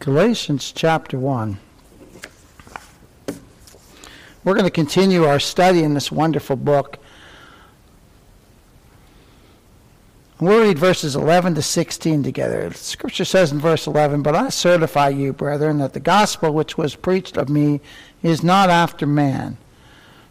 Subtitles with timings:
[0.00, 1.58] Galatians chapter 1.
[4.42, 6.96] We're going to continue our study in this wonderful book.
[10.40, 12.72] We'll read verses 11 to 16 together.
[12.72, 16.96] Scripture says in verse 11, But I certify you, brethren, that the gospel which was
[16.96, 17.82] preached of me
[18.22, 19.58] is not after man.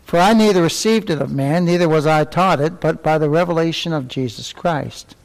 [0.04, 3.30] For I neither received it of man, neither was I taught it, but by the
[3.30, 5.16] revelation of Jesus Christ.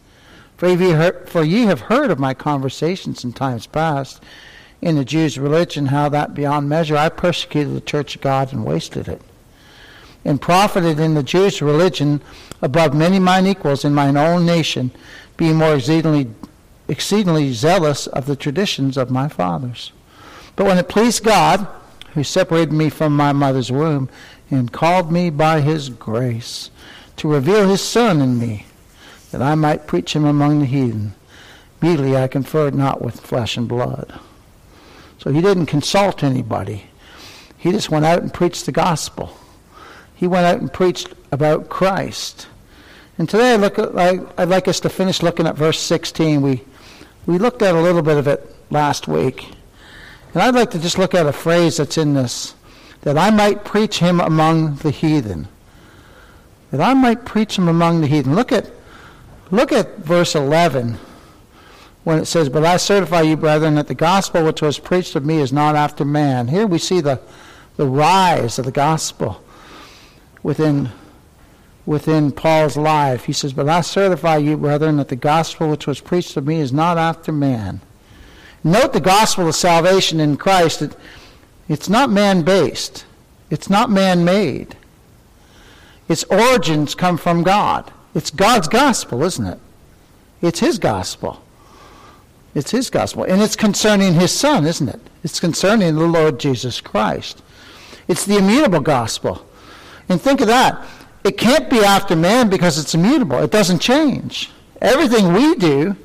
[0.57, 4.23] For ye, heard, for ye have heard of my conversations in times past
[4.81, 8.65] in the Jews' religion, how that beyond measure I persecuted the church of God and
[8.65, 9.23] wasted it,
[10.25, 12.21] and profited in the Jews' religion
[12.63, 14.91] above many mine equals in mine own nation,
[15.37, 16.29] being more exceedingly,
[16.87, 19.93] exceedingly zealous of the traditions of my fathers.
[20.55, 21.67] But when it pleased God,
[22.13, 24.09] who separated me from my mother's womb,
[24.51, 26.71] and called me by his grace,
[27.17, 28.67] to reveal his Son in me,
[29.35, 31.13] that I might preach him among the heathen.
[31.83, 34.21] Immediately I conferred not with flesh and blood.
[35.19, 36.85] So he didn't consult anybody.
[37.59, 39.37] He just went out and preached the gospel.
[40.15, 42.47] He went out and preached about Christ.
[43.19, 43.99] And today I look at,
[44.39, 46.41] I'd like us to finish looking at verse 16.
[46.41, 46.63] We,
[47.27, 49.49] we looked at a little bit of it last week.
[50.33, 52.55] And I'd like to just look at a phrase that's in this
[53.01, 55.49] that I might preach him among the heathen.
[56.71, 58.37] That I might preach him among the heathen.
[58.37, 58.71] Look at
[59.51, 60.99] Look at verse 11
[62.05, 65.25] when it says, But I certify you, brethren, that the gospel which was preached of
[65.25, 66.49] me is not after man.
[66.49, 67.21] Here we see the,
[67.77, 69.43] the rise of the gospel
[70.43, 70.91] within,
[71.87, 73.25] within Paul's life.
[73.25, 76.61] He says, But I certify you, brethren, that the gospel which was preached of me
[76.61, 77.81] is not after man.
[78.63, 80.81] Note the gospel of salvation in Christ.
[80.81, 80.97] It,
[81.69, 83.05] it's not man based,
[83.51, 84.77] it's not man made.
[86.07, 87.91] Its origins come from God.
[88.15, 89.59] It's God's gospel, isn't it?
[90.41, 91.43] It's His gospel.
[92.55, 93.25] It's His gospel.
[93.25, 95.01] And it's concerning His Son, isn't it?
[95.23, 97.43] It's concerning the Lord Jesus Christ.
[98.07, 99.47] It's the immutable gospel.
[100.09, 100.85] And think of that.
[101.25, 103.43] It can't be after man because it's immutable.
[103.43, 104.51] It doesn't change.
[104.81, 105.97] Everything we do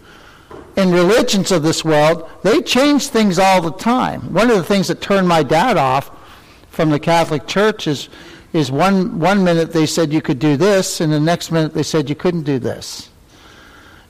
[0.77, 4.33] in religions of this world, they change things all the time.
[4.33, 6.09] One of the things that turned my dad off
[6.69, 8.07] from the Catholic Church is
[8.53, 11.83] is one, one minute they said you could do this, and the next minute they
[11.83, 13.09] said you couldn't do this.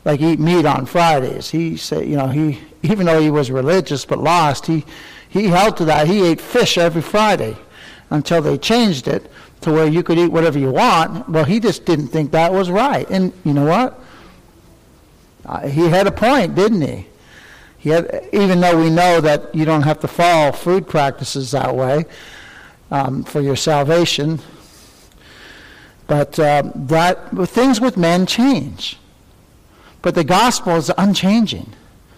[0.06, 1.50] Like eat meat on Fridays.
[1.50, 4.86] He said, you know, he even though he was religious but lost, he
[5.28, 6.08] he held to that.
[6.08, 7.58] He ate fish every Friday
[8.10, 9.30] until they changed it
[9.62, 11.28] to where you could eat whatever you want.
[11.30, 13.08] Well, he just didn't think that was right.
[13.10, 14.00] And you know what?
[15.46, 17.06] Uh, he had a point, didn't he?
[17.78, 21.76] He had, even though we know that you don't have to follow food practices that
[21.76, 22.06] way,
[22.92, 24.40] um, for your salvation.
[26.08, 28.98] But uh, that things with men change.
[30.02, 31.74] But the gospel is unchanging.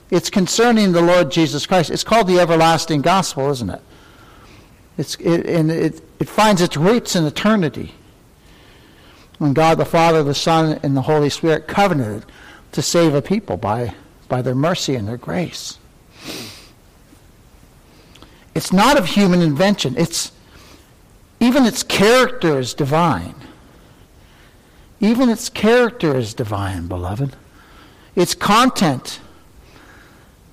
[0.09, 1.89] It's concerning the Lord Jesus Christ.
[1.89, 3.81] It's called the everlasting gospel, isn't it?
[4.97, 7.93] It's, it, and it, it finds its roots in eternity.
[9.39, 12.25] When God the Father, the Son, and the Holy Spirit covenanted
[12.73, 13.95] to save a people by,
[14.27, 15.79] by their mercy and their grace.
[18.53, 19.95] It's not of human invention.
[19.97, 20.31] It's,
[21.41, 23.35] even its character is divine.
[24.99, 27.35] Even its character is divine, beloved.
[28.15, 29.19] Its content.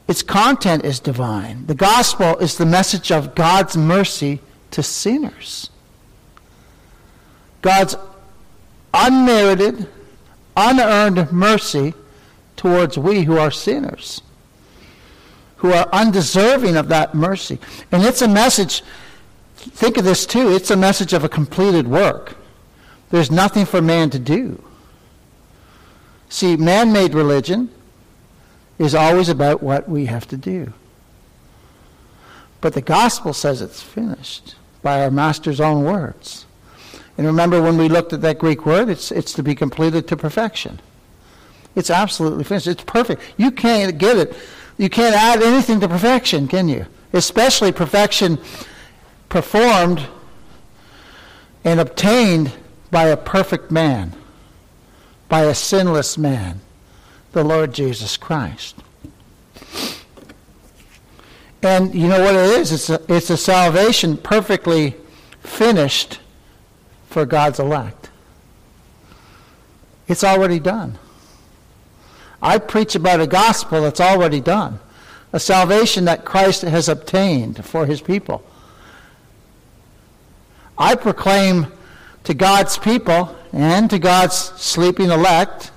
[0.09, 1.67] Its content is divine.
[1.67, 4.41] The gospel is the message of God's mercy
[4.71, 5.69] to sinners.
[7.61, 7.95] God's
[8.95, 9.87] unmerited,
[10.57, 11.93] unearned mercy
[12.57, 14.23] towards we who are sinners,
[15.57, 17.59] who are undeserving of that mercy.
[17.93, 18.83] And it's a message
[19.71, 20.51] think of this too.
[20.51, 22.37] It's a message of a completed work.
[23.11, 24.63] There's nothing for man to do.
[26.29, 27.71] See, man made religion
[28.79, 30.73] is always about what we have to do.
[32.61, 36.47] But the gospel says it's finished by our master's own words.
[37.17, 40.17] And remember when we looked at that Greek word, it's, it's to be completed to
[40.17, 40.81] perfection.
[41.75, 42.67] It's absolutely finished.
[42.67, 43.23] It's perfect.
[43.37, 44.37] You can't get it.
[44.77, 46.87] You can't add anything to perfection, can you?
[47.13, 48.39] Especially perfection
[49.29, 50.07] performed
[51.65, 52.53] and obtained
[52.91, 54.15] by a perfect man,
[55.29, 56.61] by a sinless man,
[57.33, 58.77] the Lord Jesus Christ.
[61.63, 62.73] And you know what it is?
[62.73, 64.95] It's a, it's a salvation perfectly
[65.41, 66.21] finished
[67.09, 68.11] for God's elect.
[70.07, 70.99] It's already done.
[72.41, 74.79] I preach about a gospel that's already done,
[75.33, 78.45] a salvation that Christ has obtained for his people.
[80.79, 81.67] I proclaim
[82.25, 85.73] to God's people and to God's sleeping elect,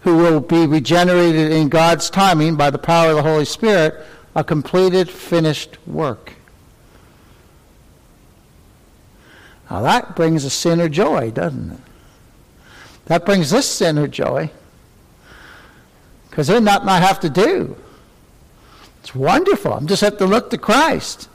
[0.00, 3.94] who will be regenerated in God's timing by the power of the Holy Spirit,
[4.34, 6.34] a completed, finished work.
[9.70, 11.80] Now that brings a sinner joy, doesn't it?
[13.06, 14.50] That brings this sinner joy.
[16.28, 17.76] Because there's nothing I have to do.
[19.00, 19.72] It's wonderful.
[19.72, 21.28] I'm just have to look to Christ.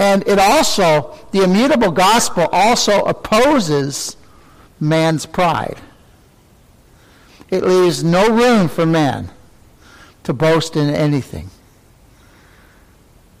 [0.00, 4.16] And it also, the immutable gospel also opposes
[4.80, 5.76] man's pride.
[7.50, 9.28] It leaves no room for man
[10.22, 11.50] to boast in anything.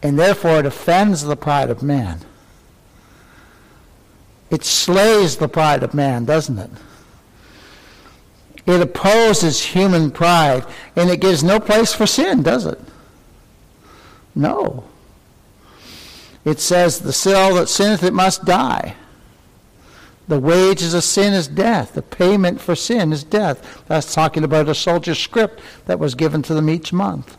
[0.02, 2.20] And therefore it offends the pride of man.
[4.50, 6.70] It slays the pride of man, doesn't it?
[8.66, 12.78] It opposes human pride, and it gives no place for sin, does it?
[14.34, 14.89] No.
[16.44, 18.96] It says, The soul that sinneth, it must die.
[20.28, 21.94] The wages of sin is death.
[21.94, 23.82] The payment for sin is death.
[23.88, 27.36] That's talking about a soldier's script that was given to them each month.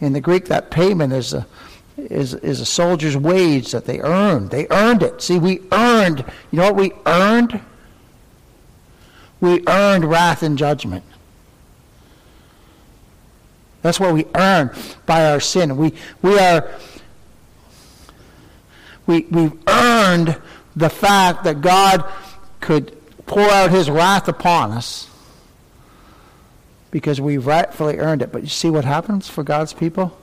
[0.00, 1.46] In the Greek, that payment is a,
[1.96, 4.50] is, is a soldier's wage that they earned.
[4.50, 5.22] They earned it.
[5.22, 6.24] See, we earned.
[6.50, 7.60] You know what we earned?
[9.40, 11.04] We earned wrath and judgment.
[13.82, 14.70] That's what we earn
[15.06, 15.76] by our sin.
[15.76, 16.70] We, we are,
[19.08, 20.36] we, we've earned
[20.76, 22.04] the fact that God
[22.60, 22.94] could
[23.26, 25.10] pour out his wrath upon us
[26.90, 28.30] because we've rightfully earned it.
[28.30, 30.16] But you see what happens for God's people?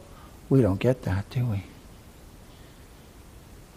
[0.50, 1.64] We don't get that, do we?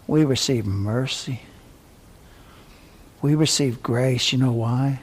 [0.05, 1.41] We receive mercy.
[3.23, 4.31] We receive grace.
[4.31, 4.99] You know why?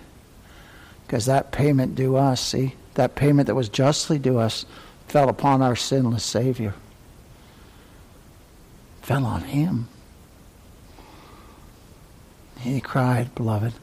[1.04, 4.66] Because that payment due us, see, that payment that was justly due us
[5.08, 6.74] fell upon our sinless Savior.
[9.02, 9.88] Fell on him.
[12.60, 13.74] He cried, Beloved,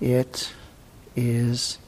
[0.00, 0.52] it
[1.16, 1.78] is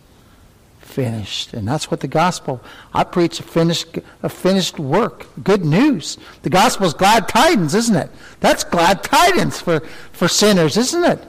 [0.81, 1.53] finished.
[1.53, 2.63] And that's what the gospel,
[2.95, 5.27] I preach a finished, a finished work.
[5.43, 6.17] Good news.
[6.43, 8.11] The gospel is glad tidings, isn't it?
[8.41, 9.81] That's glad tidings for,
[10.13, 11.23] for sinners, isn't it?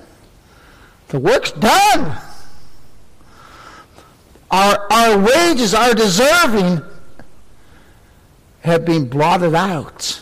[1.09, 2.17] The work's done.
[4.49, 6.81] Our, our wages, our deserving,
[8.61, 10.21] have been blotted out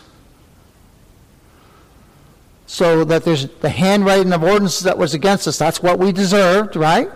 [2.66, 5.58] so that there's the handwriting of ordinances that was against us.
[5.58, 7.10] That's what we deserved, right?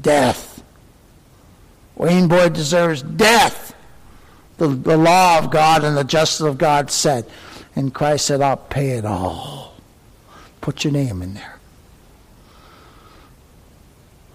[0.00, 0.62] Death.
[1.96, 3.74] Wayne Boyd deserves death.
[4.56, 7.26] The, the law of God and the justice of God said.
[7.76, 9.76] And Christ said, I'll pay it all.
[10.60, 11.58] Put your name in there.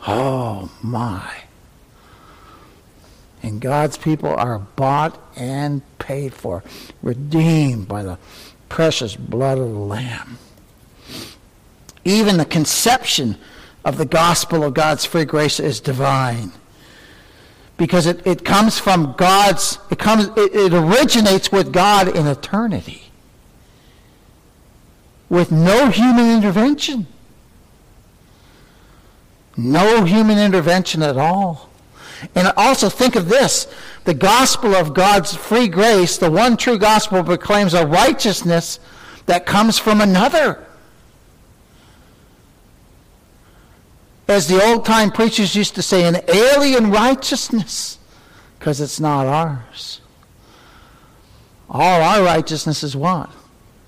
[0.08, 1.44] Oh, my.
[3.44, 6.64] And God's people are bought and paid for,
[7.02, 8.18] redeemed by the
[8.75, 10.38] precious blood of the Lamb.
[12.04, 13.38] Even the conception
[13.86, 16.51] of the gospel of God's free grace is divine.
[17.77, 23.04] Because it, it comes from God's, it comes, it, it originates with God in eternity.
[25.30, 27.07] With no human intervention.
[29.56, 31.69] No human intervention at all.
[32.36, 33.68] And also think of this
[34.06, 38.80] the gospel of God's free grace, the one true gospel, proclaims a righteousness
[39.26, 40.66] that comes from another.
[44.28, 48.00] As the old time preachers used to say, an alien righteousness,
[48.58, 50.02] because it's not ours.
[51.69, 53.30] All our righteousness is what?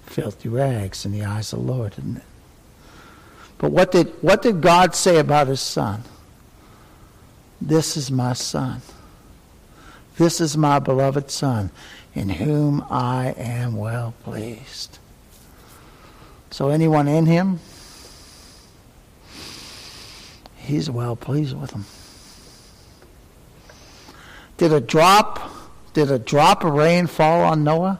[0.05, 2.23] Filthy rags in the eyes of the Lord, isn't it?
[3.57, 6.03] But what did, what did God say about his son?
[7.61, 8.81] This is my son.
[10.17, 11.71] This is my beloved son,
[12.15, 14.99] in whom I am well pleased.
[16.49, 17.59] So, anyone in him,
[20.55, 21.85] he's well pleased with him.
[24.57, 25.51] Did a drop,
[25.93, 27.99] did a drop of rain fall on Noah?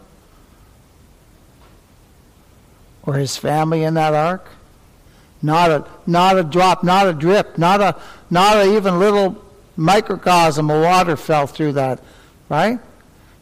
[3.04, 4.50] Or his family in that ark?
[5.42, 7.96] Not a, not a drop, not a drip, not a,
[8.32, 9.47] not a even little
[9.78, 12.04] microcosm of water fell through that,
[12.50, 12.80] right?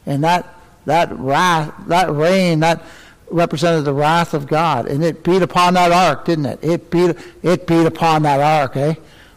[0.04, 0.52] And that
[0.84, 2.84] that wrath, that rain, that
[3.28, 6.60] represented the wrath of God, and it beat upon that ark, didn't it?
[6.62, 8.94] It beat it beat upon that ark, eh?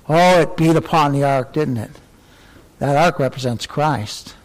[0.08, 1.92] Oh, it beat upon the ark, didn't it?
[2.78, 4.36] That ark represents Christ.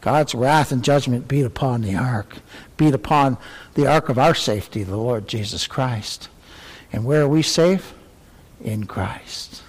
[0.00, 2.36] God's wrath and judgment beat upon the ark,
[2.76, 3.38] beat upon
[3.74, 6.28] the ark of our safety, the Lord Jesus Christ.
[6.92, 7.94] And where are we safe?
[8.60, 9.62] In Christ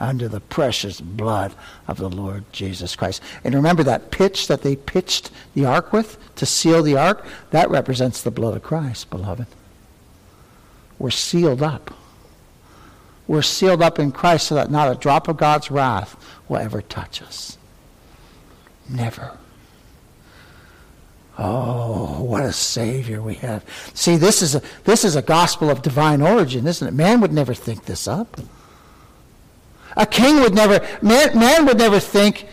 [0.00, 1.54] under the precious blood
[1.86, 3.22] of the Lord Jesus Christ.
[3.44, 7.24] And remember that pitch that they pitched the ark with to seal the ark?
[7.50, 9.46] That represents the blood of Christ, beloved.
[10.98, 11.94] We're sealed up.
[13.26, 16.16] We're sealed up in Christ so that not a drop of God's wrath
[16.48, 17.58] will ever touch us.
[18.88, 19.36] Never.
[21.38, 23.64] Oh, what a Savior we have.
[23.94, 26.92] See, this is, a, this is a gospel of divine origin, isn't it?
[26.92, 28.40] Man would never think this up.
[29.96, 32.46] A king would never, man, man would never think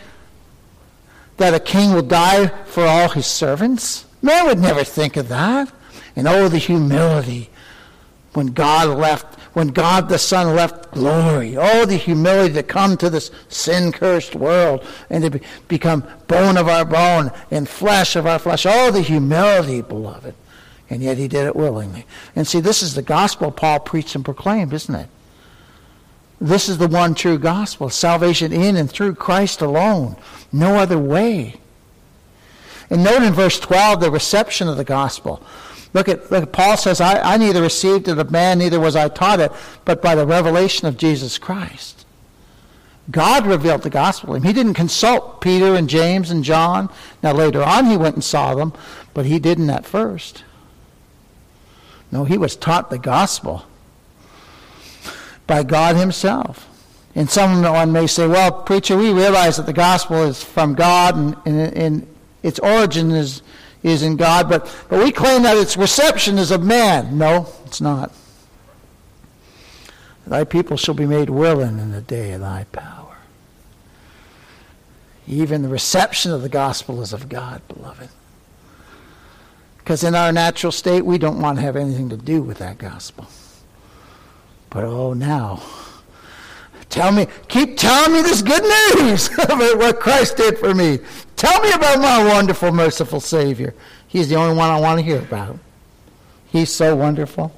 [1.38, 4.06] that a king will die for all his servants.
[4.22, 5.72] Man would never think of that.
[6.16, 7.50] And oh, the humility
[8.34, 11.58] when God left when God the Son left glory.
[11.58, 16.58] Oh, the humility to come to this sin cursed world and to be, become bone
[16.58, 18.68] of our bone and flesh of our flesh.
[18.68, 20.36] Oh, the humility, beloved.
[20.92, 22.06] And yet he did it willingly.
[22.36, 25.10] And see, this is the gospel Paul preached and proclaimed, isn't it?
[26.40, 30.16] This is the one true gospel salvation in and through Christ alone.
[30.52, 31.56] No other way.
[32.90, 35.42] And note in verse 12 the reception of the gospel.
[35.94, 39.08] Look at, look, Paul says, I, I neither received it of man, neither was I
[39.08, 39.52] taught it,
[39.84, 42.06] but by the revelation of Jesus Christ.
[43.10, 44.44] God revealed the gospel to him.
[44.44, 46.90] He didn't consult Peter and James and John.
[47.24, 48.74] Now, later on, he went and saw them,
[49.14, 50.44] but he didn't at first.
[52.12, 53.66] No, he was taught the gospel
[55.48, 56.68] by God himself.
[57.16, 61.36] And someone may say, well, preacher, we realize that the gospel is from God and,
[61.46, 63.42] and, and its origin is
[63.84, 67.18] is in God, but, but we claim that its reception is of man.
[67.18, 68.12] No, it's not.
[70.26, 73.16] Thy people shall be made willing in the day of thy power.
[75.28, 78.10] Even the reception of the gospel is of God, beloved.
[79.78, 82.78] Because in our natural state, we don't want to have anything to do with that
[82.78, 83.28] gospel.
[84.78, 85.64] But oh, now,
[86.88, 91.00] tell me, keep telling me this good news about what Christ did for me.
[91.36, 93.74] Tell me about my wonderful, merciful Savior.
[94.08, 95.58] He's the only one I want to hear about.
[96.46, 97.52] He's so wonderful.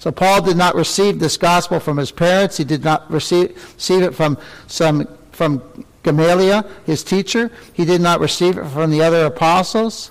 [0.00, 2.56] So Paul did not receive this gospel from his parents.
[2.56, 4.36] He did not receive, receive it from
[4.66, 5.62] some from
[6.02, 7.52] Gamaliel, his teacher.
[7.72, 10.10] He did not receive it from the other apostles.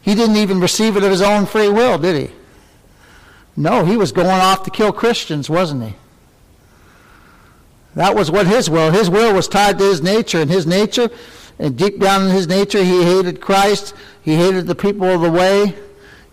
[0.00, 2.34] He didn't even receive it of his own free will, did he?
[3.56, 5.94] No, he was going off to kill Christians, wasn't he?
[7.94, 8.90] That was what his will.
[8.90, 11.08] His will was tied to his nature, and his nature
[11.58, 13.94] and deep down in his nature, he hated Christ.
[14.22, 15.74] He hated the people of the way.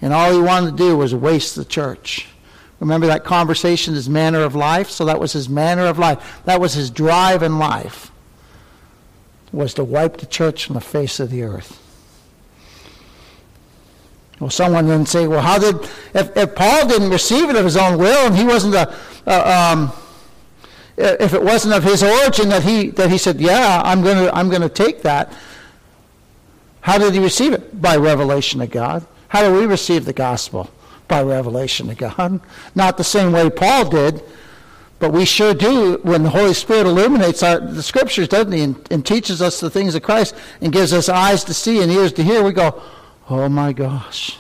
[0.02, 2.28] And all he wanted to do was waste the church.
[2.80, 4.90] Remember that conversation, his manner of life?
[4.90, 6.42] So that was his manner of life.
[6.44, 8.12] That was his drive in life,
[9.54, 11.80] was to wipe the church from the face of the earth.
[14.40, 15.76] Well, someone then say, well, how did,
[16.14, 19.52] if, if Paul didn't receive it of his own will and he wasn't a, a
[19.52, 19.94] um,
[20.98, 24.36] if it wasn't of his origin that he that he said, "Yeah, I'm going to
[24.36, 25.34] I'm going to take that."
[26.82, 27.82] How did he receive it?
[27.82, 29.08] By revelation of God.
[29.30, 30.70] How do we receive the gospel?
[31.08, 32.42] By revelation of God.
[32.76, 34.22] Not the same way Paul did,
[35.00, 38.62] but we sure do when the Holy Spirit illuminates our, the scriptures, doesn't he?
[38.62, 41.92] And, and teaches us the things of Christ and gives us eyes to see and
[41.92, 42.44] ears to hear.
[42.44, 42.84] We go,
[43.30, 44.38] oh my gosh,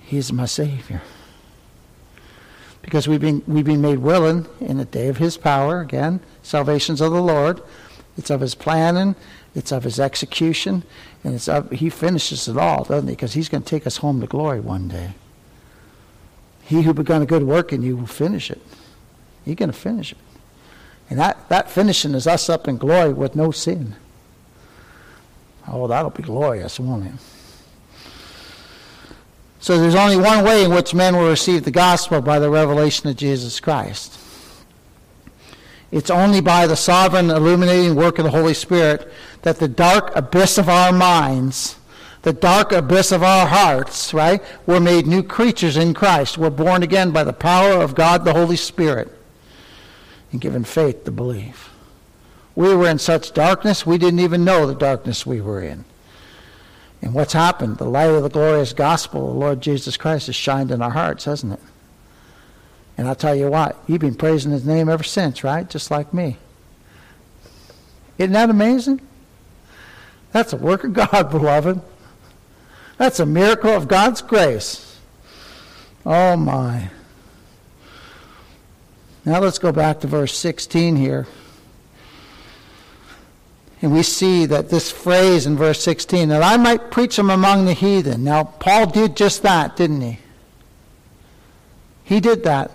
[0.00, 1.02] he's my Savior
[2.88, 5.82] because we've been, we've been made willing in the day of his power.
[5.82, 7.60] Again, salvation's of the Lord.
[8.16, 9.14] It's of his planning,
[9.54, 10.82] it's of his execution,
[11.22, 13.14] and it's of, he finishes it all, doesn't he?
[13.14, 15.12] Because he's going to take us home to glory one day.
[16.62, 18.60] He who begun a good work in you will finish it.
[19.44, 20.18] He's going to finish it.
[21.10, 23.96] And that, that finishing is us up in glory with no sin.
[25.68, 27.12] Oh, that'll be glorious, won't it?
[29.60, 33.08] So there's only one way in which men will receive the gospel by the revelation
[33.08, 34.18] of Jesus Christ.
[35.90, 39.10] It's only by the sovereign illuminating work of the Holy Spirit
[39.42, 41.78] that the dark abyss of our minds,
[42.22, 46.36] the dark abyss of our hearts, right, we're made new creatures in Christ.
[46.36, 49.10] We're born again by the power of God the Holy Spirit
[50.30, 51.70] and given faith to believe.
[52.54, 55.84] We were in such darkness, we didn't even know the darkness we were in.
[57.00, 57.78] And what's happened?
[57.78, 60.90] The light of the glorious gospel of the Lord Jesus Christ has shined in our
[60.90, 61.60] hearts, hasn't it?
[62.96, 65.68] And I'll tell you what, you've been praising his name ever since, right?
[65.70, 66.36] Just like me.
[68.18, 69.00] Isn't that amazing?
[70.32, 71.80] That's a work of God, beloved.
[72.96, 74.98] That's a miracle of God's grace.
[76.04, 76.90] Oh, my.
[79.24, 81.28] Now let's go back to verse 16 here.
[83.80, 87.64] And we see that this phrase in verse 16, that I might preach them among
[87.64, 88.24] the heathen.
[88.24, 90.18] Now, Paul did just that, didn't he?
[92.02, 92.72] He did that.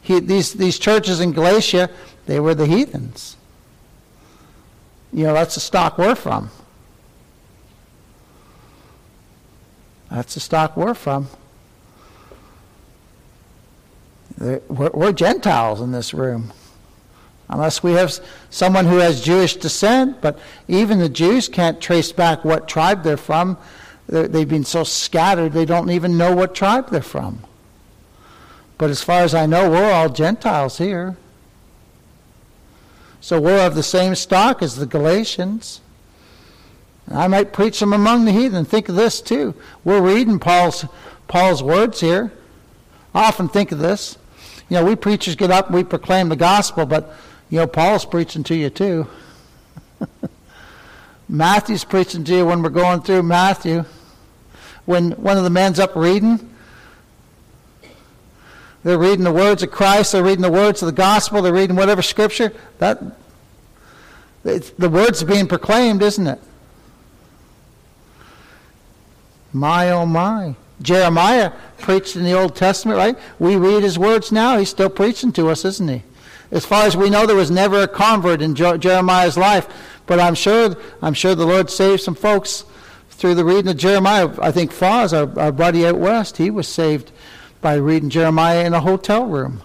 [0.00, 1.90] He, these, these churches in Galatia,
[2.26, 3.36] they were the heathens.
[5.12, 6.50] You know, that's the stock we're from.
[10.10, 11.28] That's the stock we're from.
[14.38, 16.52] We're, we're Gentiles in this room.
[17.48, 18.18] Unless we have
[18.50, 20.20] someone who has Jewish descent.
[20.20, 20.38] But
[20.68, 23.56] even the Jews can't trace back what tribe they're from.
[24.08, 27.40] They've been so scattered, they don't even know what tribe they're from.
[28.78, 31.16] But as far as I know, we're all Gentiles here.
[33.20, 35.80] So we're of the same stock as the Galatians.
[37.10, 38.64] I might preach them among the heathen.
[38.64, 39.54] Think of this too.
[39.84, 40.86] We're reading Paul's
[41.26, 42.32] Paul's words here.
[43.14, 44.16] I often think of this.
[44.68, 47.14] You know, we preachers get up, and we proclaim the gospel, but
[47.50, 49.06] you know, Paul's preaching to you too.
[51.28, 53.84] Matthew's preaching to you when we're going through Matthew.
[54.84, 56.54] When one of the men's up reading,
[58.82, 61.76] they're reading the words of Christ, they're reading the words of the gospel, they're reading
[61.76, 62.52] whatever scripture.
[62.78, 63.02] That
[64.42, 66.40] the words are being proclaimed, isn't it?
[69.52, 70.54] My oh my.
[70.80, 73.18] Jeremiah preached in the Old Testament, right?
[73.38, 74.58] We read his words now.
[74.58, 76.02] He's still preaching to us, isn't he?
[76.50, 79.68] As far as we know, there was never a convert in Jeremiah's life,
[80.06, 82.64] but I'm sure, I'm sure the Lord saved some folks
[83.10, 84.30] through the reading of Jeremiah.
[84.40, 87.12] I think Foz, our, our buddy out west, he was saved
[87.60, 89.60] by reading Jeremiah in a hotel room.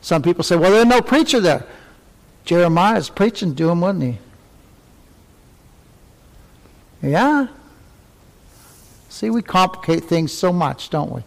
[0.00, 1.64] Some people say, well, there's no preacher there.
[2.44, 4.18] Jeremiah's preaching to him, wasn't he?
[7.08, 7.48] Yeah,
[9.14, 11.22] See, we complicate things so much, don't we?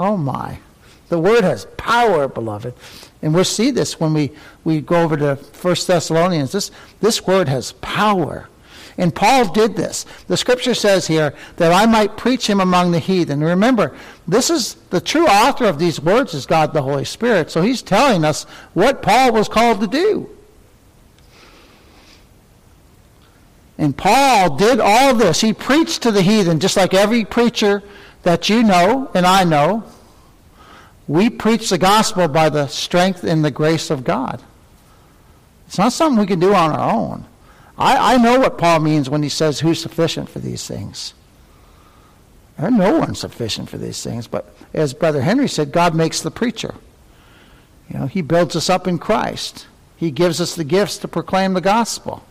[0.00, 0.58] Oh my.
[1.08, 2.74] The word has power, beloved.
[3.22, 4.32] And we'll see this when we,
[4.64, 6.52] we go over to 1 Thessalonians.
[6.52, 6.70] This,
[7.00, 8.48] this word has power.
[8.96, 10.06] And Paul did this.
[10.28, 13.42] The scripture says here that I might preach him among the heathen.
[13.42, 13.96] Remember,
[14.28, 17.50] this is the true author of these words is God the Holy Spirit.
[17.50, 20.30] So he's telling us what Paul was called to do.
[23.76, 25.40] And Paul did all this.
[25.40, 27.82] He preached to the heathen, just like every preacher
[28.22, 29.84] that you know and I know.
[31.06, 34.42] We preach the gospel by the strength and the grace of God.
[35.66, 37.26] It's not something we can do on our own.
[37.76, 41.14] I, I know what Paul means when he says, Who's sufficient for these things?
[42.56, 44.26] There's no one sufficient for these things.
[44.28, 46.74] But as Brother Henry said, God makes the preacher.
[47.90, 49.66] You know, he builds us up in Christ.
[49.96, 52.24] He gives us the gifts to proclaim the gospel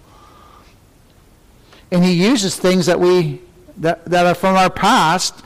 [1.94, 3.40] and he uses things that we
[3.78, 5.44] that, that are from our past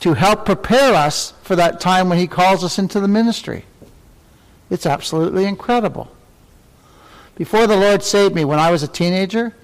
[0.00, 3.64] to help prepare us for that time when he calls us into the ministry.
[4.70, 6.10] It's absolutely incredible.
[7.36, 9.54] Before the Lord saved me, when I was a teenager,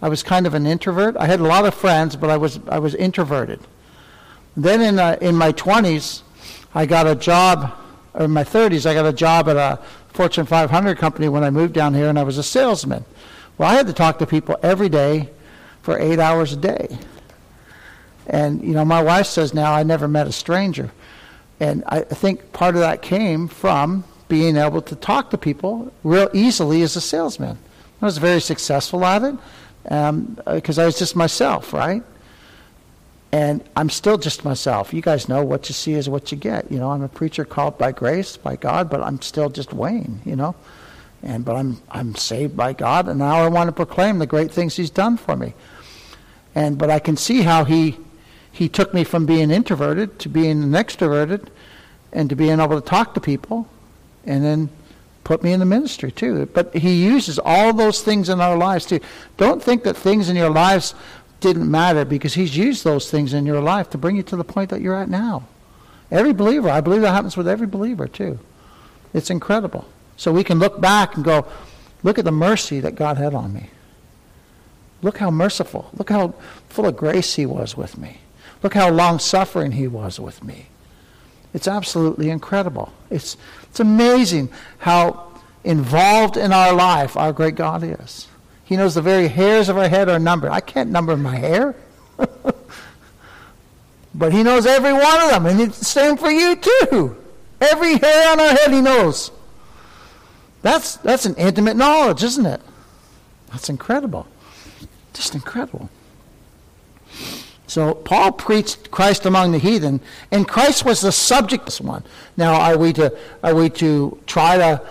[0.00, 1.16] I was kind of an introvert.
[1.16, 3.60] I had a lot of friends, but I was I was introverted.
[4.56, 6.22] Then in uh, in my 20s,
[6.74, 7.78] I got a job.
[8.14, 11.48] Or in my 30s, I got a job at a Fortune 500 company when I
[11.48, 13.06] moved down here, and I was a salesman.
[13.56, 15.30] Well, I had to talk to people every day
[15.80, 16.98] for eight hours a day.
[18.32, 20.90] And, you know, my wife says now I never met a stranger.
[21.60, 26.28] And I think part of that came from being able to talk to people real
[26.32, 27.58] easily as a salesman.
[28.00, 29.36] I was very successful at it
[29.84, 32.02] because um, I was just myself, right?
[33.30, 34.92] And I'm still just myself.
[34.92, 36.72] You guys know what you see is what you get.
[36.72, 40.20] You know, I'm a preacher called by grace, by God, but I'm still just Wayne,
[40.24, 40.54] you know.
[41.22, 44.50] And but I'm I'm saved by God and now I want to proclaim the great
[44.50, 45.54] things he's done for me.
[46.54, 47.98] And but I can see how he
[48.52, 51.48] he took me from being introverted to being an extroverted
[52.12, 53.66] and to being able to talk to people
[54.24, 54.68] and then
[55.24, 56.46] put me in the ministry too.
[56.52, 59.00] But he uses all those things in our lives too.
[59.38, 60.94] Don't think that things in your lives
[61.40, 64.44] didn't matter because he's used those things in your life to bring you to the
[64.44, 65.48] point that you're at now.
[66.10, 68.38] Every believer, I believe that happens with every believer too.
[69.14, 69.86] It's incredible.
[70.16, 71.46] So we can look back and go,
[72.02, 73.70] look at the mercy that God had on me.
[75.00, 75.90] Look how merciful.
[75.94, 76.34] Look how
[76.68, 78.18] full of grace he was with me.
[78.62, 80.66] Look how long suffering he was with me.
[81.54, 82.92] It's absolutely incredible.
[83.10, 85.32] It's, it's amazing how
[85.64, 88.28] involved in our life our great God is.
[88.64, 90.50] He knows the very hairs of our head are numbered.
[90.50, 91.74] I can't number my hair.
[94.14, 95.46] but he knows every one of them.
[95.46, 97.16] And it's the same for you too.
[97.60, 99.30] Every hair on our head he knows.
[100.62, 102.60] That's, that's an intimate knowledge, isn't it?
[103.50, 104.26] That's incredible.
[105.12, 105.90] Just incredible.
[107.72, 112.04] So Paul preached Christ among the heathen, and Christ was the subject of this one.
[112.36, 114.82] Now, are we to are we to try to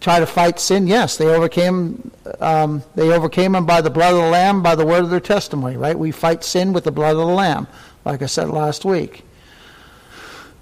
[0.00, 0.86] try to fight sin?
[0.86, 4.86] Yes, they overcame um, they overcame him by the blood of the lamb, by the
[4.86, 5.76] word of their testimony.
[5.76, 5.98] Right?
[5.98, 7.66] We fight sin with the blood of the lamb,
[8.06, 9.22] like I said last week.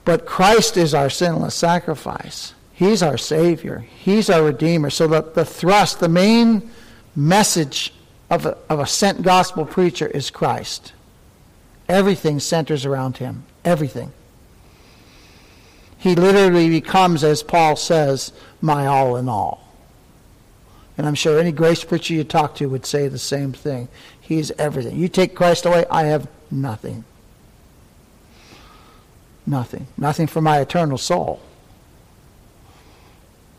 [0.05, 2.53] But Christ is our sinless sacrifice.
[2.73, 3.79] He's our Savior.
[3.79, 4.91] He's our Redeemer.
[4.91, 6.69] So the, the thrust, the main
[7.15, 7.95] message
[8.29, 10.93] of a, of a sent gospel preacher is Christ.
[11.89, 13.45] Everything centers around him.
[13.65, 14.13] Everything.
[15.99, 19.65] he literally becomes, as Paul says, my all in all.
[20.97, 23.89] And I'm sure any grace preacher you talk to would say the same thing.
[24.21, 24.99] He's everything.
[24.99, 27.05] You take Christ away, I have nothing.
[29.47, 29.87] Nothing.
[29.97, 31.41] Nothing for my eternal soul.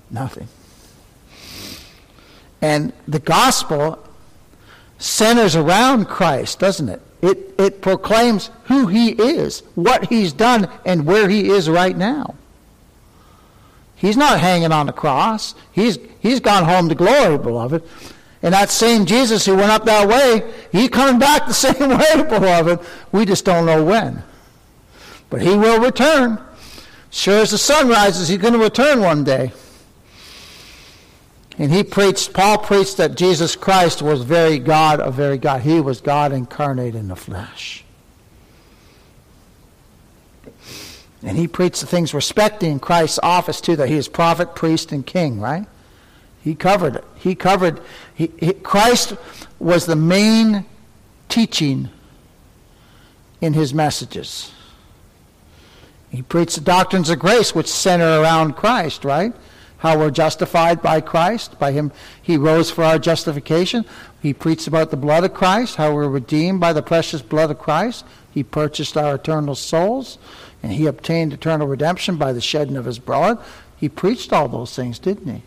[0.09, 0.47] Nothing.
[2.61, 3.99] And the gospel
[4.97, 7.01] centers around Christ, doesn't it?
[7.25, 12.35] It, it proclaims who he is, what he's done, and where he is right now.
[13.95, 15.55] He's not hanging on the cross.
[15.71, 17.81] He's, he's gone home to glory, beloved.
[18.43, 22.29] And that same Jesus who went up that way, he's coming back the same way,
[22.29, 22.85] beloved.
[23.11, 24.21] We just don't know when.
[25.31, 26.39] But he will return.
[27.09, 29.51] Sure as the sun rises, he's going to return one day.
[31.57, 35.61] And he preached, Paul preached that Jesus Christ was very God of very God.
[35.61, 37.83] He was God incarnate in the flesh.
[41.23, 45.05] And he preached the things respecting Christ's office too, that he is prophet, priest, and
[45.05, 45.65] king, right?
[46.43, 47.03] He covered it.
[47.15, 47.81] He covered,
[48.13, 49.15] he, he, Christ
[49.57, 50.65] was the main
[51.29, 51.89] teaching
[53.41, 54.51] in his messages.
[56.09, 59.33] He preached the doctrines of grace, which center around Christ, right?
[59.85, 61.59] How we're justified by Christ.
[61.59, 63.85] By him, he rose for our justification.
[64.19, 67.59] He preached about the blood of Christ, how we're redeemed by the precious blood of
[67.59, 68.03] Christ.
[68.31, 70.17] He purchased our eternal souls,
[70.63, 73.37] and he obtained eternal redemption by the shedding of his blood.
[73.77, 75.41] He preached all those things, didn't he?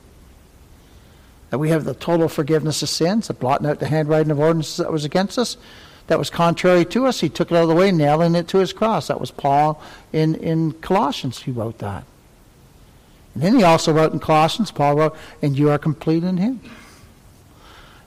[1.51, 4.77] That we have the total forgiveness of sins, the blotting out the handwriting of ordinances
[4.77, 5.57] that was against us,
[6.07, 7.19] that was contrary to us.
[7.19, 9.09] He took it out of the way, nailing it to his cross.
[9.09, 11.41] That was Paul in, in Colossians.
[11.41, 12.05] He wrote that.
[13.39, 16.61] And then he also wrote in Colossians, Paul wrote, and you are complete in him.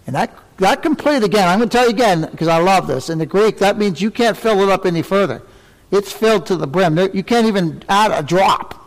[0.06, 3.10] And that, that complete, again, I'm going to tell you again, because I love this.
[3.10, 5.42] In the Greek, that means you can't fill it up any further.
[5.90, 6.98] It's filled to the brim.
[7.14, 8.78] You can't even add a drop.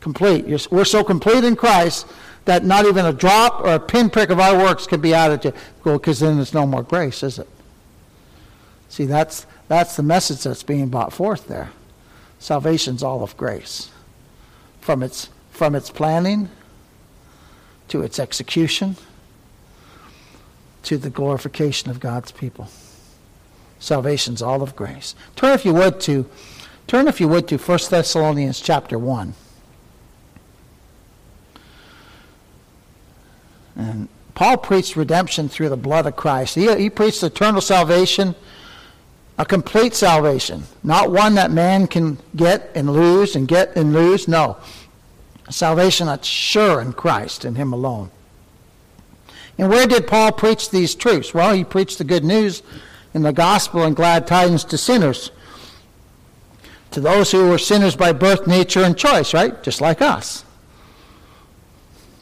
[0.00, 0.48] Complete.
[0.48, 2.08] You're, we're so complete in Christ
[2.44, 5.54] that not even a drop or a pinprick of our works can be added to
[5.84, 7.48] well, because then there's no more grace, is it?
[8.88, 11.70] See, that's, that's the message that's being brought forth there.
[12.40, 13.92] Salvation's all of grace
[14.84, 16.50] from its, from its planning
[17.88, 18.96] to its execution
[20.82, 22.68] to the glorification of God's people.
[23.78, 25.14] Salvation's all of grace.
[25.36, 26.28] Turn if you would to
[26.86, 29.32] turn if you would to 1 Thessalonians chapter 1.
[33.76, 36.56] And Paul preached redemption through the blood of Christ.
[36.56, 38.34] He, he preached eternal salvation
[39.36, 44.28] a complete salvation, not one that man can get and lose and get and lose.
[44.28, 44.56] No.
[45.50, 48.10] salvation that's sure in Christ and Him alone.
[49.58, 51.34] And where did Paul preach these truths?
[51.34, 52.62] Well, he preached the good news
[53.12, 55.30] in the gospel and glad tidings to sinners.
[56.92, 59.60] To those who were sinners by birth, nature, and choice, right?
[59.62, 60.44] Just like us.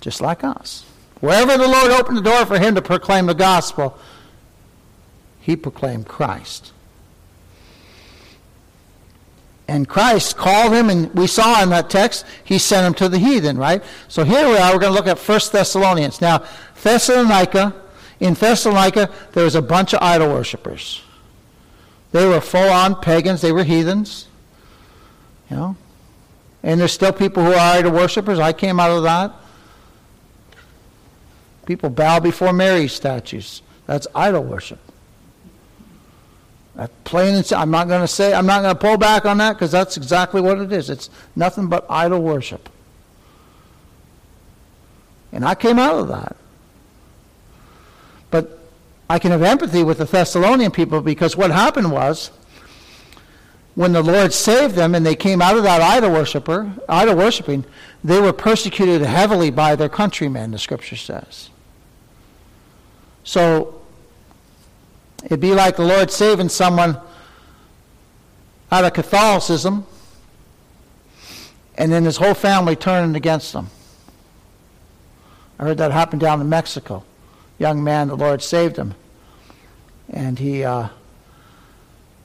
[0.01, 0.85] Just like us.
[1.21, 3.99] Wherever the Lord opened the door for him to proclaim the gospel,
[5.41, 6.73] he proclaimed Christ.
[9.69, 13.19] And Christ called him, and we saw in that text, he sent him to the
[13.19, 13.83] heathen, right?
[14.09, 16.21] So here we are, we're going to look at 1 Thessalonians.
[16.21, 16.45] Now,
[16.83, 17.75] Thessalonica,
[18.21, 21.03] in Thessalonica, there was a bunch of idol worshippers.
[22.11, 24.27] They were full on pagans, they were heathens.
[25.49, 25.77] You know?
[26.63, 28.39] And there's still people who are idol worshippers.
[28.39, 29.33] I came out of that.
[31.67, 33.63] People bow before Mary statues.
[33.87, 34.79] That's idol worship.
[37.05, 39.55] Plain and I'm not going to say, I'm not going to pull back on that
[39.55, 40.89] because that's exactly what it is.
[40.89, 42.69] It's nothing but idol worship.
[45.33, 46.37] And I came out of that.
[48.31, 48.59] But
[49.11, 52.31] I can have empathy with the Thessalonian people because what happened was
[53.75, 57.65] when the Lord saved them and they came out of that idol worshiper, idol worshiping,
[58.03, 61.51] they were persecuted heavily by their countrymen, the scripture says.
[63.25, 63.82] So
[65.25, 66.99] It'd be like the Lord saving someone
[68.71, 69.87] out of Catholicism
[71.77, 73.69] and then his whole family turning against them.
[75.59, 77.05] I heard that happen down in Mexico.
[77.59, 78.95] Young man, the Lord saved him.
[80.11, 80.89] And he, uh,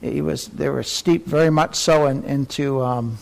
[0.00, 3.18] he was, they were steeped very much so in, into, um,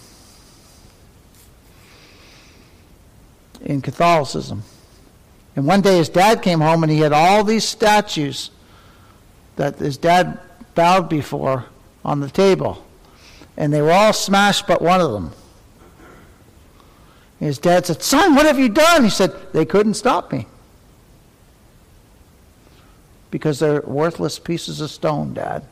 [3.61, 4.63] in Catholicism.
[5.55, 8.51] And one day his dad came home and he had all these statues
[9.57, 10.39] that his dad
[10.75, 11.67] bowed before
[12.05, 12.85] on the table.
[13.57, 15.33] And they were all smashed but one of them.
[17.41, 19.05] His dad said, Son, what have you done?
[19.05, 20.47] He said, They couldn't stop me.
[23.31, 25.65] Because they're worthless pieces of stone, Dad.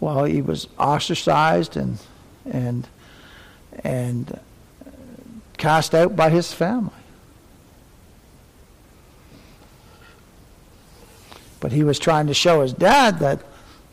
[0.00, 1.98] Well, he was ostracized and,
[2.44, 2.86] and
[3.84, 4.40] and
[5.56, 6.92] cast out by his family.
[11.60, 13.40] But he was trying to show his dad that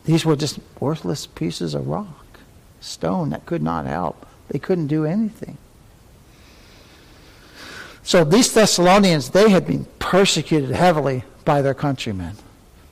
[0.06, 2.40] these were just worthless pieces of rock,
[2.80, 4.26] stone that could not help.
[4.50, 5.58] They couldn't do anything.
[8.04, 12.36] So these Thessalonians, they had been persecuted heavily by their countrymen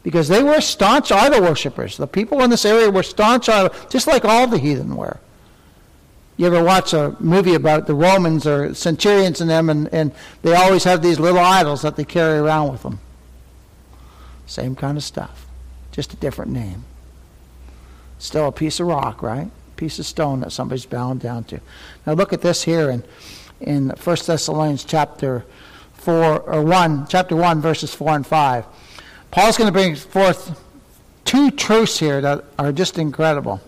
[0.02, 1.98] because they were staunch idol worshippers.
[1.98, 5.20] The people in this area were staunch idol, just like all the heathen were.
[6.36, 10.56] You ever watch a movie about the Romans or centurions and them, and, and they
[10.56, 13.00] always have these little idols that they carry around with them.
[14.54, 15.48] Same kind of stuff,
[15.92, 16.86] just a different name.
[18.20, 19.50] Still a piece of rock, right?
[19.78, 21.60] Piece of stone that somebody's bound down to.
[22.06, 23.04] Now look at this here in
[23.62, 25.44] in 1 Thessalonians chapter
[25.94, 28.66] 4 or 1, chapter 1 verses 4 and 5.
[29.32, 30.62] Paul's going to bring forth
[31.26, 33.60] two truths here that are just incredible.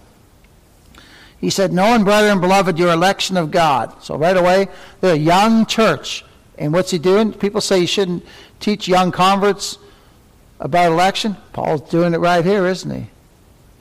[1.41, 4.03] He said, Knowing, brethren, and beloved, your election of God.
[4.03, 4.67] So right away,
[5.01, 6.23] they're a young church.
[6.59, 7.33] And what's he doing?
[7.33, 8.23] People say you shouldn't
[8.59, 9.79] teach young converts
[10.59, 11.37] about election.
[11.53, 13.09] Paul's doing it right here, isn't he?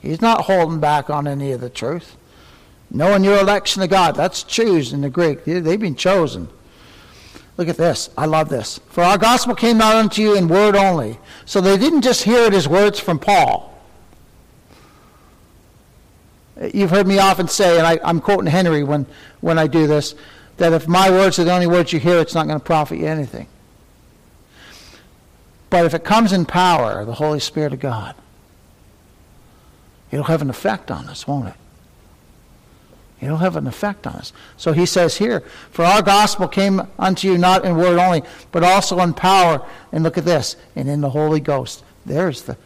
[0.01, 2.15] He's not holding back on any of the truth.
[2.91, 4.15] Knowing your election to God.
[4.15, 5.43] That's choose in the Greek.
[5.45, 6.47] They've been chosen.
[7.57, 8.09] Look at this.
[8.17, 8.79] I love this.
[8.89, 11.17] For our gospel came not unto you in word only.
[11.45, 13.71] So they didn't just hear it as words from Paul.
[16.73, 19.05] You've heard me often say, and I, am quoting Henry when,
[19.41, 20.15] when I do this,
[20.57, 22.99] that if my words are the only words you hear, it's not going to profit
[22.99, 23.47] you anything.
[25.69, 28.15] But if it comes in power, the Holy Spirit of God,
[30.11, 31.55] it'll have an effect on us, won't it?
[33.21, 34.33] It'll have an effect on us.
[34.57, 35.39] So he says here,
[35.71, 39.65] For our gospel came unto you not in word only, but also in power.
[39.91, 41.83] And look at this, and in the Holy Ghost.
[42.05, 42.57] There's the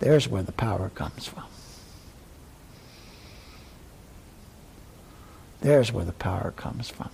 [0.00, 1.44] there's where the power comes from.
[5.60, 7.10] There's where the power comes from.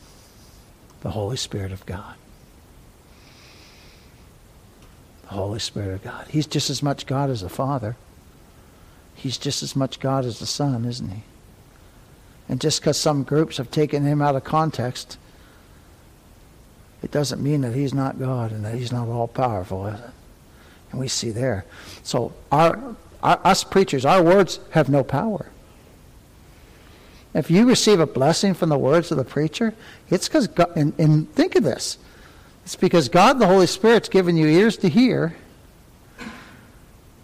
[1.00, 2.14] The Holy Spirit of God.
[5.29, 6.27] The Holy Spirit of God.
[6.29, 7.97] He's just as much God as the Father.
[9.15, 11.23] He's just as much God as the Son, isn't he?
[12.49, 15.19] And just because some groups have taken him out of context,
[17.03, 20.11] it doesn't mean that he's not God and that he's not all powerful, is it?
[20.91, 21.65] And we see there.
[22.03, 25.51] So our, our, us preachers, our words have no power.
[27.35, 29.75] If you receive a blessing from the words of the preacher,
[30.09, 31.99] it's because God, and, and think of this.
[32.66, 35.37] It's because God, the Holy Spirit's given you ears to hear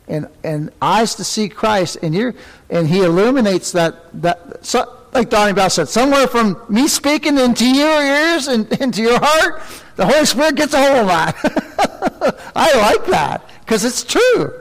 [0.06, 2.34] and, and eyes to see Christ, and you
[2.70, 7.66] and He illuminates that that so, like Donnie Bell said, somewhere from me speaking into
[7.66, 9.60] your ears and into your heart,
[9.96, 12.52] the Holy Spirit gets a hold of that.
[12.54, 14.52] I like that because it's true,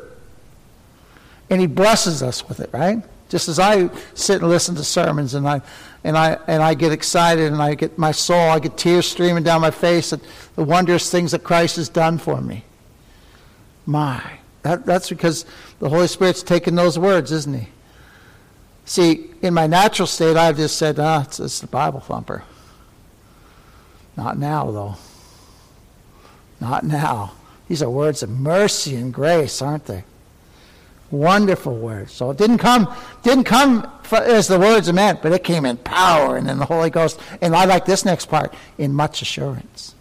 [1.51, 3.03] and He blesses us with it, right?
[3.29, 5.61] Just as I sit and listen to sermons, and I
[6.03, 9.43] and I and I get excited, and I get my soul, I get tears streaming
[9.43, 10.19] down my face at
[10.55, 12.63] the wondrous things that Christ has done for me.
[13.85, 14.21] My
[14.63, 15.45] that, that's because
[15.79, 17.67] the Holy Spirit's taken those words, isn't he?
[18.85, 22.43] See, in my natural state, I've just said, ah, it's, it's the Bible thumper.
[24.17, 24.95] Not now, though.
[26.59, 27.33] Not now.
[27.67, 30.03] These are words of mercy and grace, aren't they?
[31.11, 32.13] Wonderful words.
[32.13, 35.77] So it didn't come, didn't come as the words of men, but it came in
[35.77, 37.19] power and in the Holy Ghost.
[37.41, 39.93] And I like this next part, in much assurance.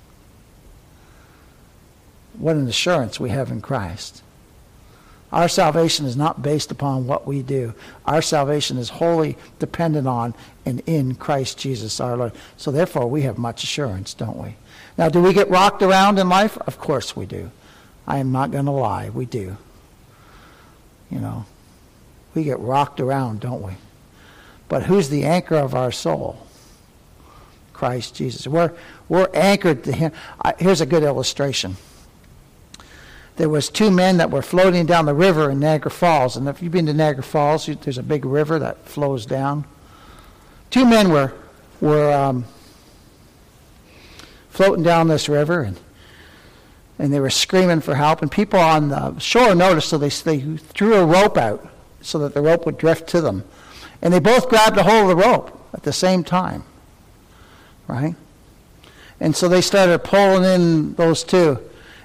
[2.38, 4.22] What an assurance we have in Christ.
[5.32, 7.74] Our salvation is not based upon what we do.
[8.04, 10.34] Our salvation is wholly dependent on
[10.66, 12.32] and in Christ Jesus our Lord.
[12.56, 14.56] So therefore, we have much assurance, don't we?
[14.98, 16.58] Now, do we get rocked around in life?
[16.58, 17.50] Of course we do.
[18.08, 19.10] I am not going to lie.
[19.10, 19.56] We do.
[21.10, 21.44] You know,
[22.34, 23.72] we get rocked around, don't we?
[24.68, 26.46] But who's the anchor of our soul?
[27.72, 28.46] Christ Jesus.
[28.46, 28.72] We're,
[29.08, 30.12] we're anchored to Him.
[30.40, 31.76] I, here's a good illustration
[33.40, 36.36] there was two men that were floating down the river in Niagara Falls.
[36.36, 39.64] And if you've been to Niagara Falls, there's a big river that flows down.
[40.68, 41.32] Two men were
[41.80, 42.44] were um,
[44.50, 45.80] floating down this river, and
[47.00, 48.20] and they were screaming for help.
[48.20, 51.66] And people on the shore noticed, so they they threw a rope out
[52.02, 53.42] so that the rope would drift to them.
[54.02, 56.62] And they both grabbed a hold of the rope at the same time,
[57.88, 58.14] right?
[59.18, 61.58] And so they started pulling in those two.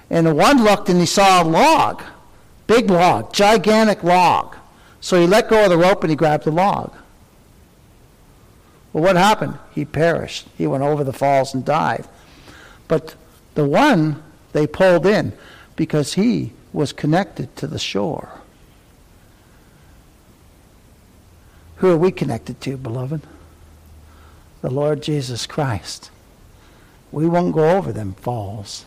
[0.08, 2.02] And the one looked and he saw a log,
[2.66, 4.56] big log, gigantic log.
[5.02, 6.94] So he let go of the rope and he grabbed the log.
[8.94, 9.58] Well, what happened?
[9.74, 10.48] He perished.
[10.56, 12.06] He went over the falls and died.
[12.88, 13.14] But
[13.54, 15.32] the one they pulled in
[15.76, 18.40] because he was connected to the shore.
[21.76, 23.22] Who are we connected to, beloved?
[24.62, 26.10] The Lord Jesus Christ.
[27.12, 28.84] We won't go over them falls,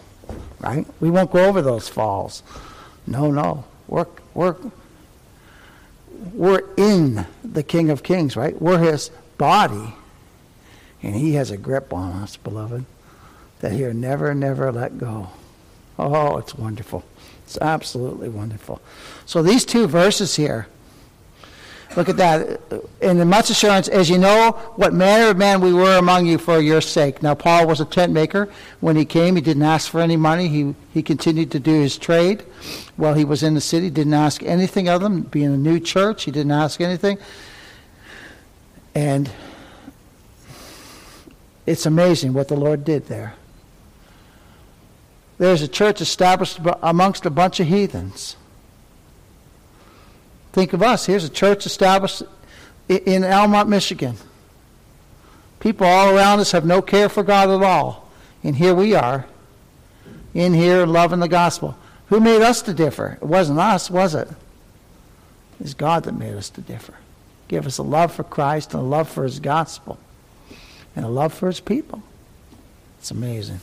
[0.59, 0.85] right?
[0.99, 2.43] We won't go over those falls.
[3.05, 3.65] No, no.
[3.87, 4.55] We're, we're,
[6.33, 8.59] we're in the King of Kings, right?
[8.59, 9.93] We're his body.
[11.01, 12.85] And he has a grip on us, beloved,
[13.59, 15.29] that he'll never, never let go.
[15.99, 17.03] Oh, it's wonderful.
[17.43, 18.81] It's absolutely wonderful.
[19.25, 20.67] So these two verses here,
[21.97, 22.61] look at that.
[23.01, 26.37] In the much assurance, as you know what manner of man we were among you
[26.37, 27.21] for your sake.
[27.21, 28.49] Now, Paul was a tent maker.
[28.79, 30.47] When he came, he didn't ask for any money.
[30.47, 32.43] He, he continued to do his trade
[32.95, 33.89] while he was in the city.
[33.89, 35.23] Didn't ask anything of them.
[35.23, 37.17] Being a new church, he didn't ask anything.
[38.95, 39.29] And
[41.65, 43.33] it's amazing what the Lord did there.
[45.39, 48.35] There's a church established amongst a bunch of heathens.
[50.51, 51.05] Think of us.
[51.05, 52.23] Here's a church established
[52.89, 54.17] in Almont, Michigan.
[55.59, 58.09] People all around us have no care for God at all.
[58.43, 59.25] And here we are,
[60.33, 61.77] in here loving the gospel.
[62.07, 63.17] Who made us to differ?
[63.21, 64.27] It wasn't us, was it?
[65.59, 66.95] It's God that made us to differ.
[67.47, 69.97] Give us a love for Christ and a love for his gospel
[70.95, 72.03] and a love for his people.
[72.99, 73.59] It's amazing.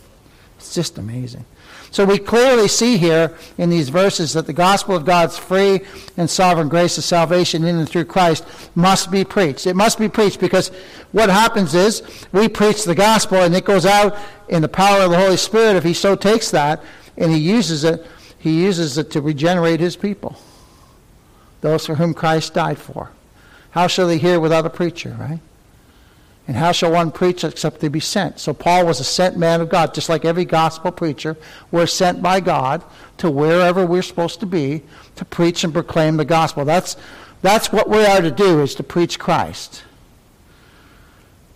[0.58, 1.44] It's just amazing.
[1.90, 5.80] So we clearly see here in these verses that the gospel of God's free
[6.16, 9.66] and sovereign grace of salvation in and through Christ must be preached.
[9.66, 10.68] It must be preached because
[11.12, 15.10] what happens is we preach the gospel and it goes out in the power of
[15.10, 16.82] the Holy Spirit if he so takes that
[17.16, 18.04] and he uses it,
[18.38, 20.36] he uses it to regenerate his people.
[21.60, 23.10] Those for whom Christ died for.
[23.70, 25.40] How shall they hear without a preacher, right?
[26.48, 28.38] And how shall one preach except they be sent?
[28.38, 31.36] So Paul was a sent man of God, just like every gospel preacher.
[31.72, 32.84] We're sent by God
[33.18, 34.82] to wherever we're supposed to be
[35.16, 36.64] to preach and proclaim the gospel.
[36.64, 36.96] That's,
[37.42, 39.82] that's what we are to do, is to preach Christ.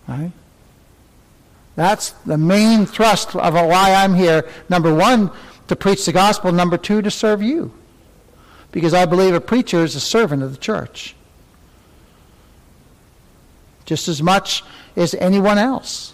[0.07, 0.33] Right?
[1.77, 4.49] That's the main thrust of why I'm here.
[4.67, 5.31] Number one,
[5.69, 6.51] to preach the gospel.
[6.51, 7.73] Number two, to serve you.
[8.73, 11.15] Because I believe a preacher is a servant of the church.
[13.85, 14.63] Just as much
[14.95, 16.13] as anyone else.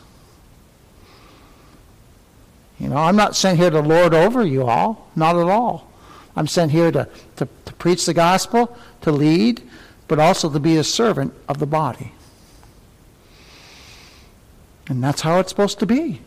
[2.80, 5.92] You know, I'm not sent here to lord over you all, not at all.
[6.36, 9.63] I'm sent here to, to, to preach the gospel, to lead,
[10.08, 12.13] but also to be a servant of the body.
[14.88, 16.22] And that's how it's supposed to be.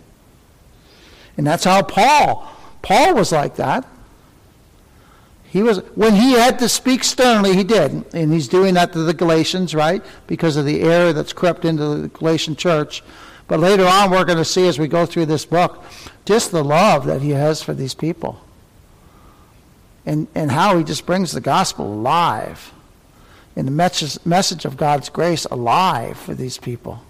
[1.36, 2.50] And that's how Paul,
[2.82, 3.86] Paul was like that.
[5.50, 9.00] He was when he had to speak sternly, he did, and he's doing that to
[9.00, 10.00] the Galatians, right?
[10.28, 13.02] Because of the error that's crept into the Galatian church.
[13.48, 15.82] But later on, we're going to see as we go through this book,
[16.24, 18.40] just the love that he has for these people,
[20.06, 22.72] and and how he just brings the gospel alive,
[23.56, 27.02] and the message message of God's grace alive for these people.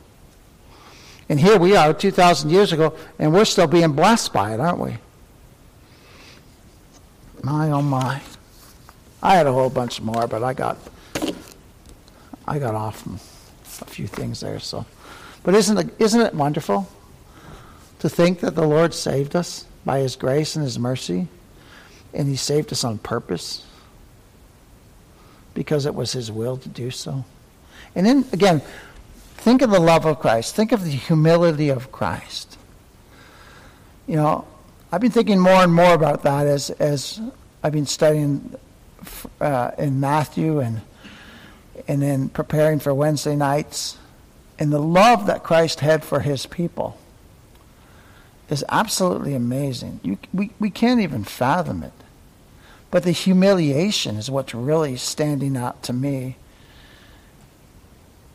[1.29, 4.61] And here we are, two thousand years ago, and we're still being blessed by it,
[4.61, 4.97] aren't we?
[7.43, 8.21] My oh my.
[9.23, 10.79] I had a whole bunch more, but I got
[12.47, 13.07] I got off
[13.83, 14.59] a few things there.
[14.61, 14.85] So,
[15.43, 16.89] but isn't it, isn't it wonderful
[18.01, 21.29] to think that the Lord saved us by His grace and His mercy,
[22.13, 23.65] and He saved us on purpose
[25.55, 27.25] because it was His will to do so.
[27.95, 28.63] And then again,
[29.37, 30.55] think of the love of Christ.
[30.55, 32.59] Think of the humility of Christ.
[34.07, 34.47] You know,
[34.93, 37.21] I've been thinking more and more about that as as
[37.63, 38.57] I've been studying
[39.41, 40.81] uh, in Matthew and
[41.87, 43.99] and then preparing for Wednesday nights,
[44.59, 46.99] and the love that Christ had for His people
[48.49, 50.01] is absolutely amazing.
[50.03, 51.93] You, we we can't even fathom it,
[52.91, 56.37] but the humiliation is what's really standing out to me.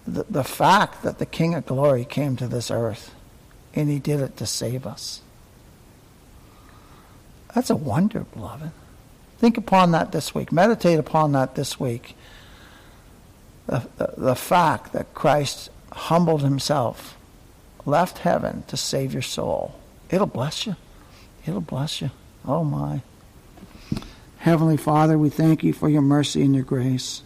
[0.08, 3.14] The, the fact that the King of Glory came to this earth,
[3.74, 5.22] and He did it to save us.
[7.56, 8.72] That's a wonder, beloved.
[9.38, 10.52] Think upon that this week.
[10.52, 12.16] Meditate upon that this week.
[13.68, 17.18] The, the, the, fact that Christ humbled himself,
[17.86, 19.74] left heaven to save your soul.
[20.10, 20.76] It'll bless you.
[21.48, 22.12] It'll bless you.
[22.46, 23.02] Oh, my.
[24.38, 27.24] Heavenly Father, we thank you for your mercy and your grace.